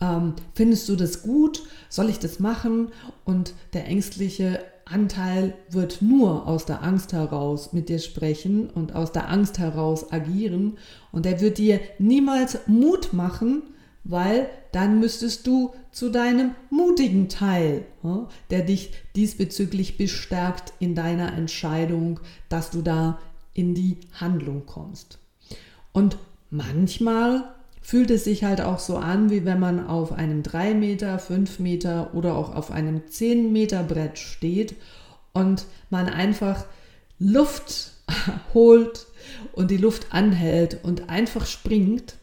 ähm, 0.00 0.34
findest 0.54 0.88
du 0.88 0.96
das 0.96 1.22
gut? 1.22 1.62
Soll 1.88 2.08
ich 2.08 2.18
das 2.18 2.40
machen? 2.40 2.88
Und 3.24 3.54
der 3.72 3.86
ängstliche 3.86 4.60
Anteil 4.84 5.54
wird 5.68 6.02
nur 6.02 6.46
aus 6.46 6.66
der 6.66 6.82
Angst 6.82 7.12
heraus 7.12 7.72
mit 7.72 7.88
dir 7.88 7.98
sprechen 7.98 8.68
und 8.70 8.94
aus 8.94 9.12
der 9.12 9.28
Angst 9.28 9.58
heraus 9.58 10.12
agieren. 10.12 10.78
Und 11.12 11.26
er 11.26 11.40
wird 11.40 11.58
dir 11.58 11.80
niemals 11.98 12.58
Mut 12.66 13.12
machen, 13.12 13.62
weil 14.04 14.48
dann 14.72 15.00
müsstest 15.00 15.46
du 15.46 15.72
zu 15.92 16.10
deinem 16.10 16.54
mutigen 16.70 17.28
Teil, 17.28 17.84
der 18.50 18.62
dich 18.62 18.92
diesbezüglich 19.16 19.98
bestärkt 19.98 20.72
in 20.78 20.94
deiner 20.94 21.32
Entscheidung, 21.32 22.20
dass 22.48 22.70
du 22.70 22.82
da 22.82 23.18
in 23.52 23.74
die 23.74 23.98
Handlung 24.14 24.66
kommst. 24.66 25.18
Und 25.92 26.16
manchmal 26.50 27.44
fühlt 27.82 28.10
es 28.10 28.24
sich 28.24 28.44
halt 28.44 28.60
auch 28.60 28.78
so 28.78 28.98
an, 28.98 29.30
wie 29.30 29.44
wenn 29.44 29.58
man 29.58 29.86
auf 29.86 30.12
einem 30.12 30.42
3 30.42 30.74
Meter, 30.74 31.18
5 31.18 31.58
Meter 31.58 32.14
oder 32.14 32.36
auch 32.36 32.54
auf 32.54 32.70
einem 32.70 33.08
10 33.08 33.52
Meter 33.52 33.82
Brett 33.82 34.18
steht 34.18 34.76
und 35.32 35.66
man 35.88 36.08
einfach 36.08 36.66
Luft 37.18 37.92
holt 38.54 39.06
und 39.52 39.70
die 39.70 39.76
Luft 39.76 40.08
anhält 40.10 40.84
und 40.84 41.08
einfach 41.08 41.46
springt 41.46 42.16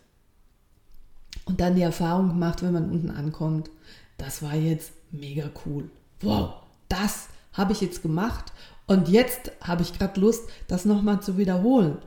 und 1.48 1.60
dann 1.62 1.76
die 1.76 1.82
Erfahrung 1.82 2.38
macht, 2.38 2.62
wenn 2.62 2.74
man 2.74 2.92
unten 2.92 3.10
ankommt, 3.10 3.70
das 4.18 4.42
war 4.42 4.56
jetzt 4.56 4.92
mega 5.12 5.50
cool. 5.66 5.90
Wow, 6.22 6.54
das 6.90 7.28
habe 7.54 7.74
ich 7.74 7.82
jetzt 7.82 8.02
gemacht 8.02 8.52
und 8.86 9.10
jetzt 9.10 9.52
habe 9.62 9.82
ich 9.82 9.98
gerade 9.98 10.20
Lust, 10.20 10.50
das 10.68 10.86
nochmal 10.86 11.22
zu 11.22 11.38
wiederholen. 11.38 11.98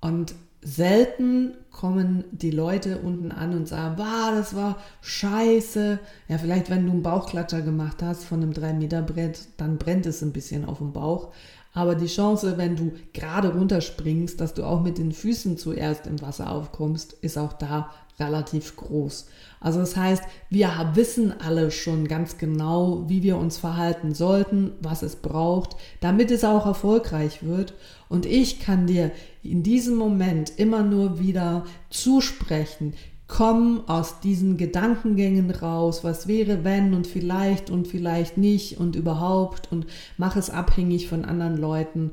Und 0.00 0.34
selten 0.62 1.54
kommen 1.70 2.24
die 2.32 2.50
Leute 2.50 2.98
unten 2.98 3.30
an 3.30 3.54
und 3.54 3.68
sagen, 3.68 3.94
wow, 3.98 4.30
das 4.34 4.54
war 4.54 4.78
scheiße. 5.00 5.98
Ja, 6.28 6.38
vielleicht 6.38 6.70
wenn 6.70 6.86
du 6.86 6.92
einen 6.92 7.02
Bauchklatscher 7.02 7.62
gemacht 7.62 8.02
hast 8.02 8.24
von 8.24 8.42
einem 8.42 8.52
3-Meter-Brett, 8.52 9.48
dann 9.56 9.78
brennt 9.78 10.06
es 10.06 10.22
ein 10.22 10.32
bisschen 10.32 10.64
auf 10.64 10.78
dem 10.78 10.92
Bauch. 10.92 11.32
Aber 11.72 11.94
die 11.94 12.06
Chance, 12.06 12.58
wenn 12.58 12.74
du 12.74 12.92
gerade 13.12 13.52
runterspringst, 13.52 14.40
dass 14.40 14.54
du 14.54 14.64
auch 14.64 14.80
mit 14.80 14.98
den 14.98 15.12
Füßen 15.12 15.58
zuerst 15.58 16.06
im 16.08 16.20
Wasser 16.20 16.50
aufkommst, 16.50 17.12
ist 17.12 17.38
auch 17.38 17.52
da 17.52 17.90
relativ 18.20 18.76
groß. 18.76 19.26
Also 19.60 19.80
das 19.80 19.96
heißt, 19.96 20.22
wir 20.50 20.70
wissen 20.94 21.32
alle 21.40 21.70
schon 21.70 22.06
ganz 22.06 22.38
genau, 22.38 23.04
wie 23.08 23.22
wir 23.22 23.36
uns 23.36 23.58
verhalten 23.58 24.14
sollten, 24.14 24.72
was 24.80 25.02
es 25.02 25.16
braucht, 25.16 25.76
damit 26.00 26.30
es 26.30 26.44
auch 26.44 26.66
erfolgreich 26.66 27.42
wird. 27.42 27.74
Und 28.08 28.26
ich 28.26 28.60
kann 28.60 28.86
dir 28.86 29.10
in 29.42 29.62
diesem 29.62 29.96
Moment 29.96 30.52
immer 30.56 30.82
nur 30.82 31.18
wieder 31.18 31.64
zusprechen, 31.90 32.94
komm 33.28 33.82
aus 33.86 34.20
diesen 34.20 34.56
Gedankengängen 34.56 35.50
raus, 35.50 36.02
was 36.02 36.26
wäre 36.26 36.64
wenn 36.64 36.94
und 36.94 37.06
vielleicht 37.06 37.70
und 37.70 37.86
vielleicht 37.86 38.38
nicht 38.38 38.78
und 38.78 38.96
überhaupt 38.96 39.70
und 39.70 39.86
mach 40.16 40.34
es 40.34 40.50
abhängig 40.50 41.08
von 41.08 41.24
anderen 41.24 41.58
Leuten. 41.58 42.12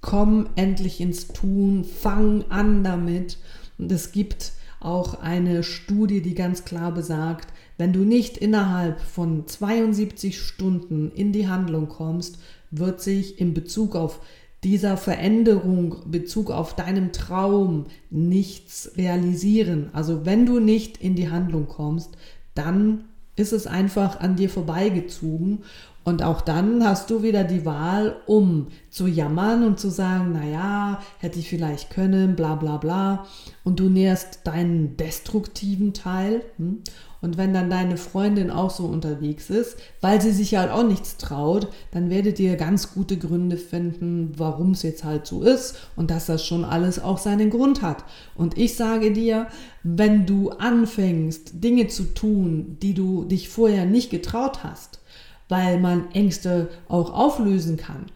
Komm 0.00 0.48
endlich 0.56 1.00
ins 1.00 1.28
Tun, 1.28 1.84
fang 1.84 2.44
an 2.48 2.84
damit. 2.84 3.38
Und 3.78 3.90
es 3.90 4.12
gibt 4.12 4.52
auch 4.86 5.20
eine 5.20 5.62
Studie, 5.62 6.22
die 6.22 6.34
ganz 6.34 6.64
klar 6.64 6.92
besagt, 6.92 7.52
wenn 7.76 7.92
du 7.92 8.00
nicht 8.00 8.38
innerhalb 8.38 9.00
von 9.00 9.46
72 9.46 10.40
Stunden 10.40 11.10
in 11.14 11.32
die 11.32 11.48
Handlung 11.48 11.88
kommst, 11.88 12.38
wird 12.70 13.00
sich 13.00 13.40
in 13.40 13.52
Bezug 13.52 13.96
auf 13.96 14.20
dieser 14.64 14.96
Veränderung, 14.96 15.96
Bezug 16.06 16.50
auf 16.50 16.74
deinem 16.74 17.12
Traum 17.12 17.86
nichts 18.10 18.92
realisieren. 18.96 19.90
Also 19.92 20.24
wenn 20.24 20.46
du 20.46 20.60
nicht 20.60 20.96
in 20.98 21.14
die 21.14 21.30
Handlung 21.30 21.68
kommst, 21.68 22.16
dann 22.54 23.04
ist 23.36 23.52
es 23.52 23.66
einfach 23.66 24.20
an 24.20 24.36
dir 24.36 24.48
vorbeigezogen 24.48 25.58
und 26.06 26.22
auch 26.22 26.40
dann 26.40 26.86
hast 26.86 27.10
du 27.10 27.24
wieder 27.24 27.42
die 27.42 27.66
Wahl, 27.66 28.14
um 28.26 28.68
zu 28.90 29.08
jammern 29.08 29.64
und 29.64 29.80
zu 29.80 29.90
sagen, 29.90 30.30
naja, 30.34 31.00
hätte 31.18 31.40
ich 31.40 31.48
vielleicht 31.48 31.90
können, 31.90 32.36
bla 32.36 32.54
bla 32.54 32.76
bla. 32.76 33.26
Und 33.64 33.80
du 33.80 33.88
nährst 33.88 34.46
deinen 34.46 34.96
destruktiven 34.96 35.94
Teil. 35.94 36.42
Hm? 36.58 36.82
Und 37.22 37.38
wenn 37.38 37.52
dann 37.52 37.70
deine 37.70 37.96
Freundin 37.96 38.52
auch 38.52 38.70
so 38.70 38.84
unterwegs 38.84 39.50
ist, 39.50 39.78
weil 40.00 40.20
sie 40.20 40.30
sich 40.30 40.54
halt 40.54 40.70
auch 40.70 40.86
nichts 40.86 41.16
traut, 41.16 41.72
dann 41.90 42.08
werdet 42.08 42.38
ihr 42.38 42.54
ganz 42.54 42.94
gute 42.94 43.16
Gründe 43.16 43.56
finden, 43.56 44.32
warum 44.36 44.70
es 44.70 44.84
jetzt 44.84 45.02
halt 45.02 45.26
so 45.26 45.42
ist 45.42 45.74
und 45.96 46.12
dass 46.12 46.26
das 46.26 46.46
schon 46.46 46.64
alles 46.64 47.02
auch 47.02 47.18
seinen 47.18 47.50
Grund 47.50 47.82
hat. 47.82 48.04
Und 48.36 48.56
ich 48.56 48.76
sage 48.76 49.10
dir, 49.10 49.48
wenn 49.82 50.24
du 50.24 50.50
anfängst, 50.50 51.64
Dinge 51.64 51.88
zu 51.88 52.14
tun, 52.14 52.76
die 52.80 52.94
du 52.94 53.24
dich 53.24 53.48
vorher 53.48 53.86
nicht 53.86 54.10
getraut 54.10 54.62
hast, 54.62 55.00
weil 55.48 55.78
man 55.80 56.10
Ängste 56.12 56.68
auch 56.88 57.12
auflösen 57.12 57.76
kann, 57.76 58.06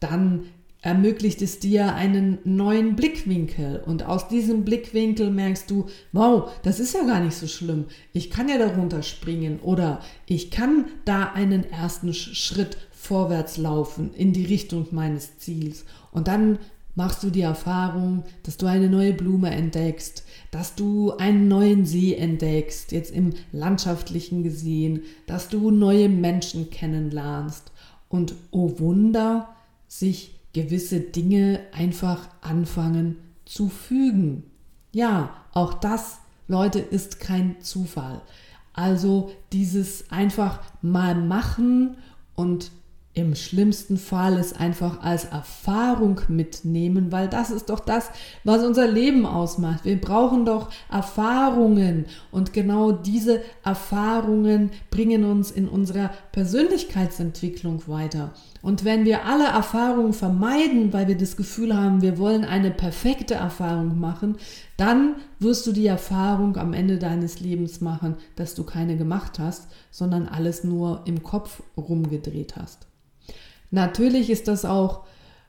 dann 0.00 0.46
ermöglicht 0.82 1.42
es 1.42 1.58
dir 1.58 1.94
einen 1.94 2.38
neuen 2.44 2.96
Blickwinkel. 2.96 3.82
Und 3.84 4.06
aus 4.06 4.28
diesem 4.28 4.64
Blickwinkel 4.64 5.30
merkst 5.30 5.70
du, 5.70 5.86
wow, 6.12 6.50
das 6.62 6.80
ist 6.80 6.94
ja 6.94 7.04
gar 7.04 7.20
nicht 7.20 7.36
so 7.36 7.46
schlimm. 7.46 7.86
Ich 8.12 8.30
kann 8.30 8.48
ja 8.48 8.58
darunter 8.58 9.02
springen 9.02 9.60
oder 9.60 10.00
ich 10.26 10.50
kann 10.50 10.86
da 11.04 11.32
einen 11.32 11.70
ersten 11.70 12.14
Schritt 12.14 12.78
vorwärts 12.92 13.56
laufen 13.56 14.12
in 14.14 14.32
die 14.32 14.46
Richtung 14.46 14.86
meines 14.90 15.38
Ziels. 15.38 15.84
Und 16.12 16.28
dann 16.28 16.58
machst 16.94 17.22
du 17.22 17.30
die 17.30 17.42
Erfahrung, 17.42 18.24
dass 18.42 18.56
du 18.56 18.66
eine 18.66 18.88
neue 18.88 19.12
Blume 19.12 19.50
entdeckst, 19.50 20.24
dass 20.50 20.74
du 20.74 21.12
einen 21.16 21.48
neuen 21.48 21.86
See 21.86 22.14
entdeckst, 22.14 22.92
jetzt 22.92 23.12
im 23.12 23.32
landschaftlichen 23.52 24.42
gesehen, 24.42 25.02
dass 25.26 25.48
du 25.48 25.70
neue 25.70 26.08
Menschen 26.08 26.70
kennenlernst 26.70 27.72
und 28.08 28.34
oh 28.50 28.78
Wunder, 28.78 29.48
sich 29.88 30.34
gewisse 30.52 31.00
Dinge 31.00 31.60
einfach 31.72 32.28
anfangen 32.40 33.16
zu 33.44 33.68
fügen. 33.68 34.44
Ja, 34.92 35.34
auch 35.52 35.74
das, 35.74 36.18
Leute, 36.48 36.80
ist 36.80 37.20
kein 37.20 37.60
Zufall. 37.60 38.22
Also 38.72 39.30
dieses 39.52 40.10
einfach 40.10 40.60
mal 40.82 41.14
machen 41.14 41.96
und 42.34 42.70
im 43.12 43.34
schlimmsten 43.34 43.96
Fall 43.96 44.38
es 44.38 44.52
einfach 44.52 45.02
als 45.02 45.24
Erfahrung 45.24 46.20
mitnehmen, 46.28 47.10
weil 47.10 47.28
das 47.28 47.50
ist 47.50 47.68
doch 47.68 47.80
das, 47.80 48.08
was 48.44 48.62
unser 48.62 48.86
Leben 48.86 49.26
ausmacht. 49.26 49.84
Wir 49.84 50.00
brauchen 50.00 50.44
doch 50.44 50.70
Erfahrungen 50.88 52.06
und 52.30 52.52
genau 52.52 52.92
diese 52.92 53.42
Erfahrungen 53.64 54.70
bringen 54.90 55.24
uns 55.24 55.50
in 55.50 55.68
unserer 55.68 56.10
Persönlichkeitsentwicklung 56.30 57.82
weiter. 57.88 58.32
Und 58.62 58.84
wenn 58.84 59.04
wir 59.04 59.24
alle 59.24 59.46
Erfahrungen 59.46 60.12
vermeiden, 60.12 60.92
weil 60.92 61.08
wir 61.08 61.16
das 61.16 61.36
Gefühl 61.36 61.76
haben, 61.76 62.02
wir 62.02 62.16
wollen 62.16 62.44
eine 62.44 62.70
perfekte 62.70 63.34
Erfahrung 63.34 63.98
machen, 63.98 64.36
dann 64.76 65.16
wirst 65.40 65.66
du 65.66 65.72
die 65.72 65.86
Erfahrung 65.86 66.56
am 66.58 66.74
Ende 66.74 66.98
deines 66.98 67.40
Lebens 67.40 67.80
machen, 67.80 68.16
dass 68.36 68.54
du 68.54 68.62
keine 68.62 68.96
gemacht 68.96 69.40
hast, 69.40 69.68
sondern 69.90 70.28
alles 70.28 70.62
nur 70.62 71.02
im 71.06 71.24
Kopf 71.24 71.62
rumgedreht 71.76 72.54
hast. 72.56 72.89
Natürlich 73.70 74.30
ist 74.30 74.48
das 74.48 74.64
auch 74.64 75.04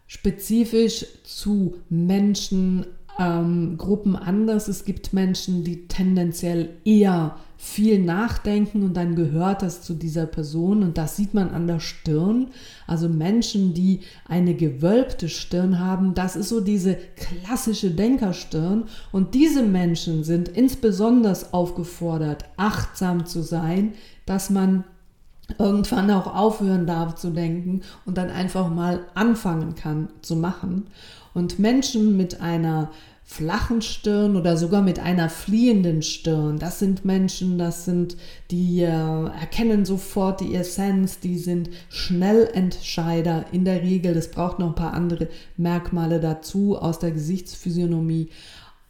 spezifisch 0.08 1.06
zu 1.24 1.76
Menschen, 1.90 2.86
ähm, 3.20 3.78
Gruppen 3.78 4.16
anders. 4.16 4.68
Es 4.68 4.86
gibt 4.86 5.14
Menschen, 5.14 5.64
die 5.64 5.88
tendenziell 5.88 6.70
eher 6.84 7.38
viel 7.58 8.00
nachdenken 8.00 8.82
und 8.82 8.98
dann 8.98 9.16
gehört 9.16 9.62
das 9.62 9.84
zu 9.84 9.94
dieser 9.94 10.26
Person 10.26 10.82
und 10.82 10.98
das 10.98 11.16
sieht 11.16 11.36
man 11.36 11.52
an 11.52 11.68
der 11.68 11.80
Stirn. 11.80 12.48
Also 12.88 13.08
Menschen, 13.08 13.76
die 13.76 14.00
eine 14.28 14.56
gewölbte 14.56 15.30
Stirn 15.30 15.78
haben, 15.78 16.16
das 16.16 16.36
ist 16.36 16.50
so 16.50 16.60
diese 16.60 16.98
klassische 17.16 17.92
Denkerstirn 17.92 18.86
und 19.12 19.36
diese 19.36 19.62
Menschen 19.62 20.24
sind 20.24 20.50
insbesondere 20.50 21.38
aufgefordert, 21.52 22.46
achtsam 22.58 23.28
zu 23.28 23.44
sein, 23.44 23.94
dass 24.26 24.50
man 24.50 24.84
irgendwann 25.60 26.12
auch 26.12 26.34
aufhören 26.34 26.88
darf 26.88 27.16
zu 27.16 27.32
denken 27.32 27.82
und 28.06 28.18
dann 28.18 28.30
einfach 28.30 28.70
mal 28.70 29.02
anfangen 29.14 29.76
kann 29.76 30.10
zu 30.22 30.36
machen. 30.36 30.88
Und 31.34 31.60
Menschen 31.60 32.18
mit 32.18 32.42
einer 32.42 32.90
flachen 33.32 33.82
Stirn 33.82 34.36
oder 34.36 34.58
sogar 34.58 34.82
mit 34.82 35.00
einer 35.00 35.30
fliehenden 35.30 36.02
Stirn. 36.02 36.60
Das 36.60 36.80
sind 36.80 37.06
Menschen, 37.06 37.58
das 37.58 37.86
sind, 37.86 38.18
die 38.52 38.82
äh, 38.82 38.88
erkennen 38.90 39.86
sofort 39.86 40.42
die 40.42 40.54
Essenz, 40.54 41.20
die 41.20 41.38
sind 41.38 41.70
Schnellentscheider 41.88 43.46
in 43.54 43.64
der 43.64 43.84
Regel. 43.84 44.18
Es 44.18 44.32
braucht 44.32 44.60
noch 44.60 44.68
ein 44.68 44.76
paar 44.76 44.94
andere 44.94 45.30
Merkmale 45.56 46.20
dazu 46.20 46.78
aus 46.78 47.00
der 47.00 47.12
Gesichtsphysiognomie. 47.12 48.28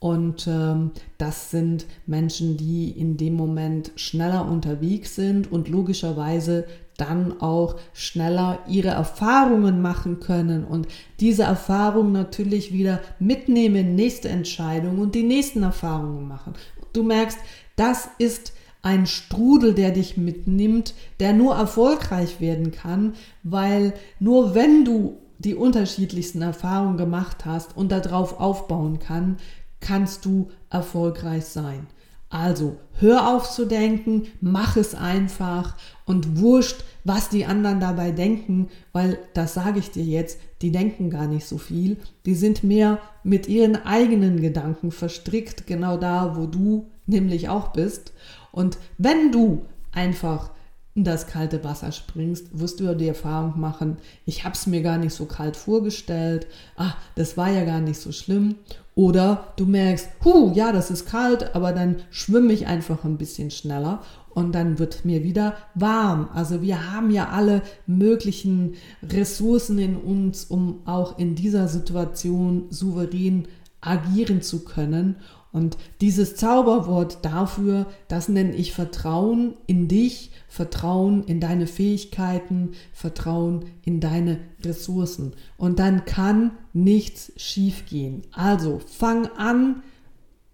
Und 0.02 0.48
ähm, 0.48 0.94
das 1.20 1.52
sind 1.52 1.86
Menschen, 2.08 2.58
die 2.58 2.90
in 2.90 3.18
dem 3.18 3.36
Moment 3.36 3.92
schneller 3.98 4.50
unterwegs 4.50 5.14
sind 5.14 5.52
und 5.52 5.70
logischerweise 5.70 6.66
dann 6.98 7.40
auch 7.40 7.76
schneller 7.94 8.58
ihre 8.68 8.88
Erfahrungen 8.88 9.80
machen 9.80 10.20
können 10.20 10.64
und 10.64 10.88
diese 11.20 11.44
Erfahrungen 11.44 12.14
natürlich 12.14 12.74
wieder 12.74 13.00
mitnehmen, 13.20 13.94
nächste 13.94 14.30
Entscheidung 14.30 14.98
und 14.98 15.14
die 15.14 15.22
nächsten 15.22 15.62
Erfahrungen 15.62 16.28
machen. 16.28 16.54
Du 16.94 17.04
merkst, 17.04 17.38
das 17.76 18.10
ist 18.18 18.54
ein 18.82 19.06
Strudel, 19.06 19.76
der 19.76 19.92
dich 19.92 20.18
mitnimmt, 20.18 20.96
der 21.20 21.34
nur 21.34 21.54
erfolgreich 21.54 22.42
werden 22.42 22.72
kann, 22.72 23.14
weil 23.44 23.94
nur 24.20 24.56
wenn 24.56 24.84
du 24.84 25.20
die 25.38 25.56
unterschiedlichsten 25.56 26.42
Erfahrungen 26.42 26.98
gemacht 26.98 27.46
hast 27.46 27.76
und 27.76 27.92
darauf 27.92 28.40
aufbauen 28.40 29.00
kann, 29.00 29.38
kannst 29.82 30.26
du 30.26 30.50
erfolgreich 30.70 31.46
sein. 31.46 31.88
Also 32.32 32.78
hör 32.94 33.36
auf 33.36 33.52
zu 33.52 33.66
denken, 33.66 34.28
mach 34.40 34.78
es 34.78 34.96
einfach 34.96 35.76
und 36.06 36.40
wurscht, 36.40 36.86
was 37.04 37.28
die 37.28 37.46
anderen 37.46 37.82
dabei 37.82 38.12
denken, 38.12 38.70
weil 38.94 39.20
das 39.34 39.54
sage 39.54 39.80
ich 39.80 39.92
dir 39.92 40.06
jetzt, 40.06 40.40
die 40.62 40.72
denken 40.72 41.10
gar 41.10 41.28
nicht 41.28 41.46
so 41.46 41.58
viel. 41.58 41.98
Die 42.26 42.36
sind 42.36 42.64
mehr 42.64 43.00
mit 43.24 43.50
ihren 43.50 43.76
eigenen 43.76 44.40
Gedanken 44.40 44.92
verstrickt, 44.92 45.68
genau 45.68 45.98
da, 45.98 46.38
wo 46.38 46.46
du 46.46 46.88
nämlich 47.06 47.50
auch 47.50 47.74
bist. 47.74 48.14
Und 48.54 48.78
wenn 48.98 49.34
du 49.34 49.66
einfach 49.92 50.52
in 50.94 51.04
das 51.04 51.28
kalte 51.28 51.64
Wasser 51.64 51.92
springst, 51.92 52.60
wirst 52.60 52.80
du 52.80 52.84
ja 52.84 52.94
die 52.94 53.08
Erfahrung 53.08 53.60
machen, 53.60 53.98
ich 54.26 54.44
habe 54.44 54.56
es 54.56 54.68
mir 54.68 54.82
gar 54.82 54.98
nicht 54.98 55.14
so 55.14 55.26
kalt 55.26 55.56
vorgestellt, 55.56 56.48
ah, 56.76 56.94
das 57.16 57.38
war 57.38 57.50
ja 57.50 57.64
gar 57.64 57.80
nicht 57.80 58.00
so 58.00 58.12
schlimm. 58.12 58.56
Oder 58.94 59.54
du 59.56 59.66
merkst, 59.66 60.10
hu, 60.26 60.52
ja, 60.54 60.74
das 60.74 60.92
ist 60.92 61.06
kalt, 61.06 61.56
aber 61.56 61.72
dann 61.72 61.98
schwimme 62.10 62.52
ich 62.52 62.68
einfach 62.68 63.06
ein 63.06 63.18
bisschen 63.18 63.50
schneller 63.50 64.02
und 64.34 64.54
dann 64.54 64.80
wird 64.80 65.06
mir 65.06 65.24
wieder 65.24 65.56
warm. 65.76 66.30
Also 66.34 66.62
wir 66.62 66.92
haben 66.92 67.10
ja 67.10 67.30
alle 67.30 67.62
möglichen 67.88 68.76
Ressourcen 69.02 69.80
in 69.80 69.96
uns, 69.96 70.44
um 70.44 70.82
auch 70.86 71.18
in 71.18 71.36
dieser 71.36 71.70
Situation 71.70 72.66
souverän 72.70 73.48
agieren 73.80 74.42
zu 74.42 74.64
können. 74.64 75.16
Und 75.52 75.78
dieses 76.00 76.38
Zauberwort 76.38 77.20
dafür, 77.24 77.88
das 78.08 78.30
nenne 78.30 78.56
ich 78.56 78.74
Vertrauen 78.74 79.56
in 79.68 79.88
dich, 79.90 80.32
Vertrauen 80.48 81.24
in 81.26 81.42
deine 81.42 81.68
Fähigkeiten, 81.68 82.72
Vertrauen 82.94 83.66
in 83.84 84.00
deine 84.00 84.40
Ressourcen. 84.64 85.34
Und 85.58 85.80
dann 85.80 86.06
kann 86.06 86.52
nichts 86.72 87.34
schiefgehen. 87.36 88.22
Also 88.32 88.80
fang 88.86 89.28
an, 89.38 89.84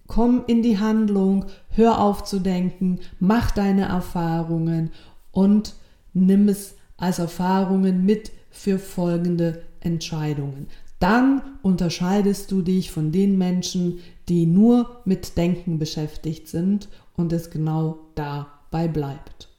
komm 0.07 0.43
in 0.47 0.63
die 0.63 0.79
Handlung, 0.79 1.45
hör 1.69 2.01
auf 2.01 2.23
zu 2.23 2.39
denken, 2.39 2.99
mach 3.19 3.51
deine 3.51 3.83
Erfahrungen 3.83 4.91
und 5.31 5.75
nimm 6.13 6.49
es 6.49 6.75
als 6.97 7.19
Erfahrungen 7.19 8.03
mit 8.03 8.31
für 8.49 8.79
folgende 8.79 9.61
Entscheidungen. 9.79 10.67
Dann 10.99 11.41
unterscheidest 11.61 12.51
du 12.51 12.63
dich 12.63 12.89
von 12.89 13.11
den 13.11 13.37
Menschen, 13.37 13.99
die 14.29 14.45
nur 14.45 15.01
mit 15.05 15.37
Denken 15.37 15.79
beschäftigt 15.79 16.47
sind 16.47 16.89
und 17.15 17.33
es 17.33 17.49
genau 17.49 17.99
dabei 18.15 18.87
bleibt. 18.87 19.49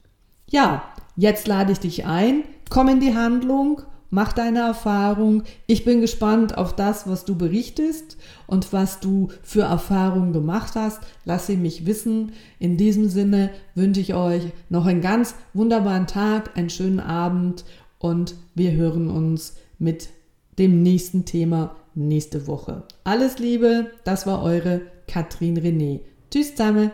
Ja, 0.49 0.83
jetzt 1.15 1.47
lade 1.47 1.71
ich 1.71 1.79
dich 1.79 2.05
ein, 2.05 2.43
komm 2.69 2.87
in 2.87 2.99
die 2.99 3.15
Handlung, 3.15 3.81
mach 4.09 4.33
deine 4.33 4.59
Erfahrung. 4.59 5.43
Ich 5.67 5.85
bin 5.85 6.01
gespannt 6.01 6.57
auf 6.57 6.75
das, 6.75 7.07
was 7.07 7.25
du 7.25 7.35
berichtest 7.35 8.17
und 8.47 8.73
was 8.73 8.99
du 8.99 9.29
für 9.43 9.63
Erfahrungen 9.63 10.33
gemacht 10.33 10.75
hast. 10.75 11.01
Lass 11.25 11.47
sie 11.47 11.57
mich 11.57 11.85
wissen. 11.85 12.31
In 12.57 12.77
diesem 12.77 13.09
Sinne 13.09 13.51
wünsche 13.75 14.01
ich 14.01 14.13
euch 14.13 14.43
noch 14.69 14.85
einen 14.85 15.01
ganz 15.01 15.35
wunderbaren 15.53 16.07
Tag, 16.07 16.57
einen 16.57 16.69
schönen 16.69 16.99
Abend 16.99 17.65
und 17.99 18.35
wir 18.55 18.71
hören 18.71 19.09
uns 19.09 19.55
mit 19.77 20.09
dem 20.57 20.83
nächsten 20.83 21.25
Thema 21.25 21.75
nächste 21.99 22.47
Woche. 22.47 22.83
Alles 23.03 23.39
Liebe, 23.39 23.91
das 24.03 24.25
war 24.25 24.41
eure 24.41 24.81
Katrin 25.07 25.57
René. 25.57 26.01
Tschüss 26.31 26.55
zusammen. 26.55 26.91